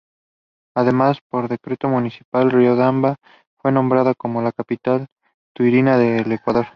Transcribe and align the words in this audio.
Además 0.75 1.19
por 1.29 1.47
decreto 1.47 1.87
municipal 1.87 2.49
Riobamba 2.49 3.17
fue 3.61 3.71
nombrada 3.71 4.15
como 4.15 4.41
la 4.41 4.51
Capital 4.51 5.05
Taurina 5.55 5.95
del 5.99 6.31
Ecuador. 6.31 6.65